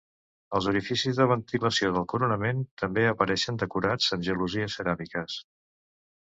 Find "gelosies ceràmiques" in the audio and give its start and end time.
4.31-5.39